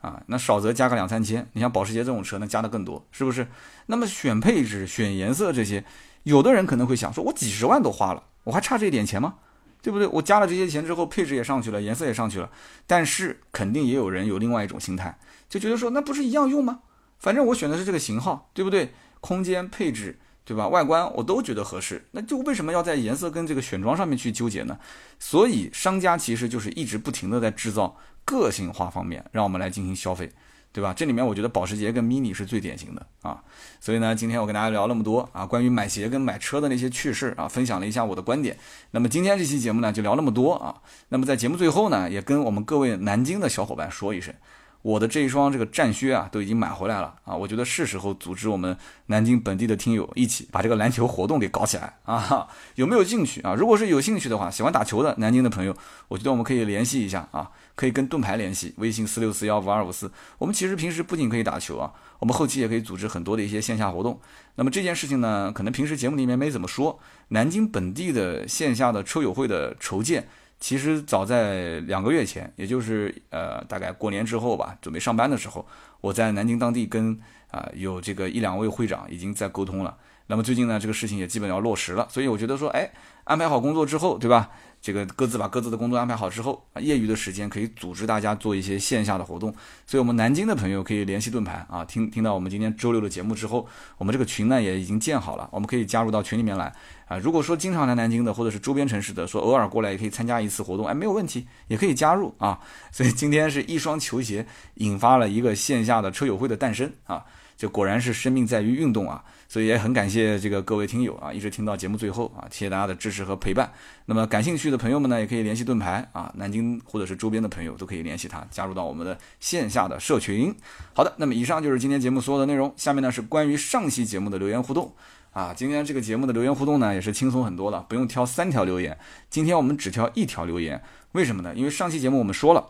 [0.00, 3.46] 啊，那少则加个两三千，你像保时捷这种车，那加的更多，是不是？
[3.86, 5.84] 那么选配置、选颜色这些，
[6.22, 9.34] 有的人可能会想说，我几十万都花了，我还差这一点钱吗？
[9.82, 10.06] 对不对？
[10.08, 12.50] 我加了这些钱之后，配置也上去了，颜色也上去了，
[12.86, 16.80] 但是肯定也有人有另外一种心态，就觉得说，那不是一样用吗？
[17.18, 18.92] 反正我选的是这个型号，对不对？
[19.20, 20.18] 空间配置，
[20.50, 20.66] 对吧？
[20.66, 24.76] 外观我都觉得合适，那就为什么要在颜色跟这个选装上面去纠结呢？
[25.20, 27.96] 所以商家其实就是一直不停的在制造。
[28.24, 30.28] 个性化方面，让我们来进行消费，
[30.72, 30.92] 对吧？
[30.92, 33.40] 这里面我觉得保时捷跟 Mini 是最典型的啊。
[33.80, 38.58] 所以呢，今天我跟大家聊那么多啊，关于买鞋跟买车的那些趣事啊，分享了一下我的观点。
[38.90, 40.74] 那么今天这期节目呢，就聊那么多啊。
[41.10, 44.34] 那么在节目最后呢，也跟我们各位南京的小伙伴说一声。
[44.82, 47.36] 我的这一双这个战靴啊，都已经买回来了啊！
[47.36, 48.74] 我觉得是时候组织我们
[49.06, 52.48] 南京本地的听友一起把这个篮球活动给搞起来啊！
[52.76, 53.54] 有没有兴趣啊？
[53.54, 55.76] 如果是有兴趣的话，喜欢打球的南京的朋友，
[56.08, 60.10] 我觉得我们可以联系一下啊，可以跟盾牌联系，微信四六四幺五二五四。
[60.38, 64.18] 我们其实平时不仅可以打球啊，我们后期也可以组织很多的一些线下活动。
[64.54, 70.26] 那么这件事情呢，可能平时节目里面没怎么说，南京本地的线下的车友会的筹建。
[70.60, 75.66] 其实早在两个月前，也就是呃大概过年之后吧，准备上班的时候，
[76.02, 77.18] 我在南京当地跟
[77.50, 79.96] 啊有这个一两位会长已经在沟通了。
[80.26, 82.88] 那么最近呢，这个事情也基本要落实了，所以我觉得说，哎，
[83.24, 84.50] 安排好工作之后，对吧？
[84.80, 89.54] 这个各自把各自的工作安排好之后，啊，业余的时间可以组织大家做一些线下的活动。
[89.86, 96.72] 所以，我们南京的朋友可以联系盾牌啊，听听到我们今天周六的节目之后，我们这个群呢也已经建好了，我们可以加入到群里面来
[97.06, 97.18] 啊。
[97.18, 102.58] 如果说经常来南京的，或者是周边城市的，说偶尔过来也可以参加一次活动，哎，没有问题，也可以加入啊。
[102.90, 107.24] 所以今天是一双球鞋引发了一个线下的车友会的诞生啊。
[107.60, 113.70] 这果然是生命在于运动啊，所以也很感谢这个各位听友啊，一直听到节目最后啊，谢谢大家的支持和陪伴。
[114.06, 120.54] 那么感兴趣的朋友们呢，也可以联系盾牌啊，南京或者是周边的朋友都可以联系他，加入到我们的线下的社群。
[120.94, 122.72] 好的，那么以上就是今天节目所有的内容。
[122.78, 124.90] 下面呢是关于上期节目的留言互动
[125.32, 128.96] 啊，今天这个节目的留言互动呢也是轻松很多了，不用挑三条留言，
[129.28, 131.52] 今天我们只挑一条留言，为什么呢？
[131.54, 132.66] 因为上期节目我们说了。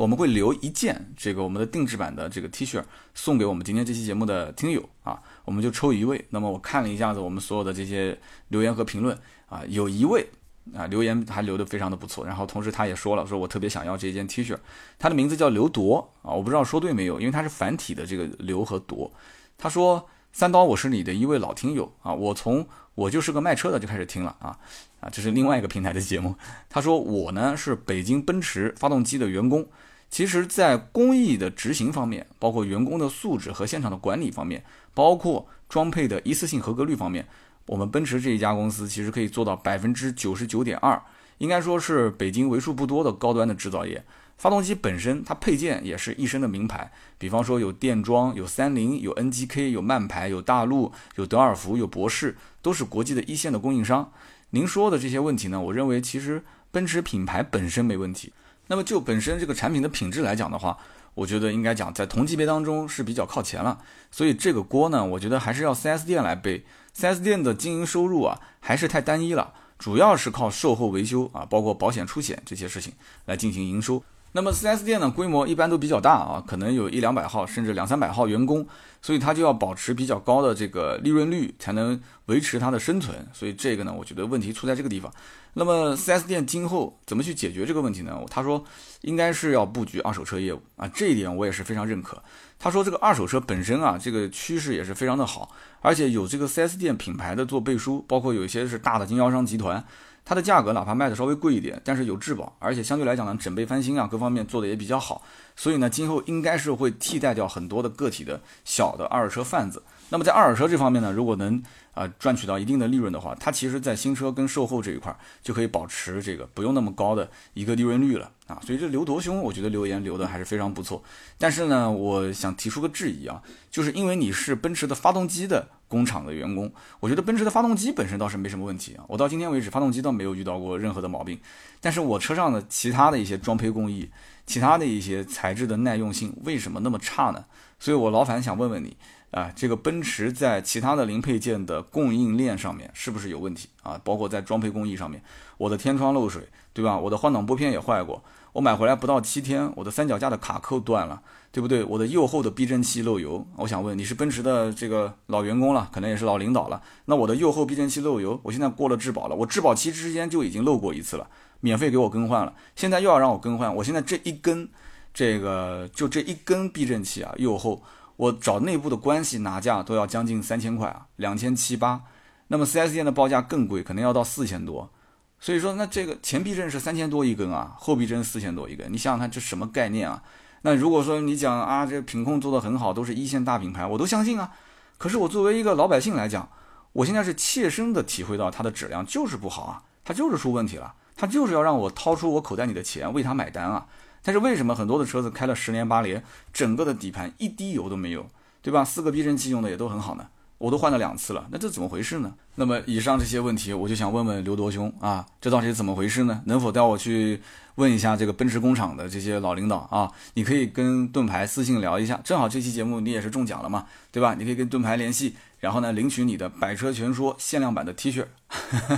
[0.00, 2.82] 我们会留一件这个我们的定制版的这个 T 恤
[3.14, 6.24] 送给我们今天这期节目的听友啊，我们就抽一位。
[6.30, 9.14] 那么我看了一下子我们所有的这些留言和评论
[9.46, 10.26] 啊，有一位
[10.74, 14.56] 啊留言还留的非常的不错，然后同时他也说了，说我特别想要这件 T 恤，
[14.98, 19.12] 他的名字叫刘铎啊，我不知道说对没有，因为他是繁体的这个刘和铎。
[19.58, 24.58] 他说三刀，我是你的一位老听友啊，我从我就是个卖车的就开始听了啊
[25.00, 26.34] 啊，这是另外一个平台的节目。
[26.70, 29.68] 他说我呢是北京奔驰发动机的员工。
[30.10, 37.24] 其实，在工艺的执行方面，包括员工的素质和现场的管理方面，包括装配的一次性合格率方面，
[37.66, 41.00] 我们奔驰这一家公司其实可以做到百分之九十九点二，
[41.38, 44.04] 应该说是北京为数不多的高端的制造业。
[44.36, 54.10] 发动机本身，它配件也是一身的名牌，比方说有电装、有三菱、有 NGK、有曼牌、有大陆、有德尔福、有博世，都是国际的一线的供应商。
[54.50, 58.32] 您说的这些问题呢，我认为其实奔驰品牌本身没问题。
[58.70, 60.78] 那么就本身这个产品的品质来讲的话，
[61.14, 63.80] 我觉得应该讲在同级别当中是比较靠前了。
[64.12, 66.64] 所以这个锅呢，我觉得还是要 4S 店来背。
[66.96, 72.92] 4S 店的经营收入啊，还是太单一了，主要是靠售后维修啊，包括保险出险这些事情
[73.24, 74.04] 来进行营收。
[74.32, 78.64] 那么 4S 店呢，规模一般都比较大啊，可能有一两百号，甚至两三百号员工，
[79.02, 83.26] 所以它就要保持比较高的这个利润率，才能维持它的生存。
[83.32, 85.12] 所以这个呢，我觉得问题出在这个地方。
[85.54, 88.16] 那么 4S 店今后怎么去解决这个问题呢？
[88.30, 88.64] 他说
[89.00, 92.22] 应该是要布局二手车业务啊，这一点我也是非常认可。
[92.56, 95.50] 他说这个二手车本身啊，这个趋势也是非常的好，
[95.80, 99.84] 而且有这个 4S 店品牌的做背书，包括有一些是大的经销商集团。
[100.24, 105.22] 它的价格哪怕卖的稍微贵一点，但是有质保，而且相对来讲呢，整备翻新啊，各方面做的也比较好，
[105.56, 109.82] 所以呢，今后应该是会替代掉很多的个体的小的二手车贩子。
[110.10, 111.62] 那么在二手车这方面呢，如果能
[112.00, 118.58] 啊赚取到一定的利润的话，它其实在新车跟售后这一块儿就可以保持这个不用那么高的一个利润率了啊。
[118.64, 121.02] 所以这刘铎兄，我觉得留言留的还是非常不错。
[121.36, 125.68] 但是呢，我想提出个质疑啊，就是因为你是奔驰的发动机的。
[125.90, 131.40] 工厂的员工，我觉得奔驰的发动机本身倒是没什么问题啊，我到今天为止发动机倒没有遇到过任何的毛病，
[131.80, 134.08] 但是我车上的其他的一些装配工艺，
[134.46, 137.44] 其他的一些材质的耐用性为什么那么差呢？
[137.80, 138.96] 所以我老反想问问你
[139.30, 144.00] 啊，这个奔驰在其他的零配件的供应链上面是不是有问题啊？
[144.02, 145.22] 包括在装配工艺上面，
[145.56, 146.98] 我的天窗漏水，对吧？
[146.98, 148.22] 我的换挡拨片也坏过。
[148.52, 151.22] 我买回来不到七天，我的三脚架的卡扣断了，
[151.52, 151.84] 对不对？
[151.84, 153.46] 我的右后的避震器漏油。
[153.54, 156.82] 我想问，你是奔驰的这个老员工了，可能也是老领导了。
[157.04, 161.28] 那我的右后避震器漏油，我现在过了质保了，我质保期之间就已经漏过一次了，
[161.60, 162.52] 免费给我更换了。
[162.74, 164.68] 现在又要让我更换，我现在这一根，
[165.14, 167.80] 这个就这一根避震器啊，右后
[168.20, 172.02] 我找内部的关系拿价都要将近三千块啊，两千七八。
[172.48, 174.90] 那么 4S 店的报价更贵，可能要到四千多。
[175.38, 180.22] 所以说，那这个前避震是三千多一根啊，后避震四千多一根，你想想看这什么概念啊？
[180.60, 184.52] 那如果说你讲啊，这品控做的很好，都是一线大品牌，我都相信啊。
[184.98, 186.46] 可是我作为一个老百姓来讲，
[186.92, 193.86] 我现在是切身的体会到它的质量就是不好啊，它就是出问题了，它就是要让我掏出我口袋里的钱为它买单啊。
[194.22, 198.26] 但是为什么很多的车子开了十年八年，整个的底盘一滴油都没有，
[198.62, 198.84] 对吧？
[198.84, 200.28] 四个避震器用的也都很好呢？
[200.58, 202.34] 我都换了两次了，那这怎么回事呢？
[202.56, 206.42] 那么以上这些问题，我就想问问刘铎兄啊，这到底是怎么回事呢？
[206.44, 207.40] 能否带我去
[207.76, 210.12] 问一下这个奔驰工厂的这些老领导啊？
[210.34, 214.34] 你可以跟盾牌私信聊一下，正好这期节目你也是中奖了嘛，对吧？
[214.38, 215.34] 你可以跟盾牌联系。
[215.60, 218.24] 然后呢，领取你的《百车全说》限量版的 T 恤。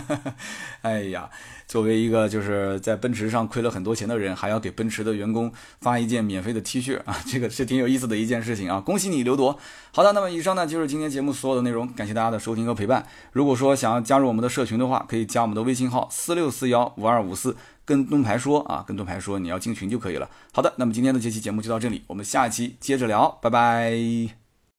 [0.83, 1.29] 哎呀，
[1.73, 5.51] 作为一个就是在奔驰上亏了很多钱的人，还要给奔驰的员工
[5.81, 8.79] 发一件免费的 T 恤啊， 这个是挺有意思的一件事情啊！
[8.79, 9.59] 恭喜你，刘铎。
[9.91, 13.07] 好的，那么以上呢就是今天节目所有的内容，感谢大家的收听和陪伴。
[13.33, 17.57] 如果说想要加入我们的社群的话，可以加我们的微信号四六四幺五二五四，
[17.87, 20.29] 跟盾牌说啊，跟盾牌说你要进群就可以了。
[20.53, 24.42] 好的，那么今天的这期节目就到这里，我们下期接着聊，拜拜。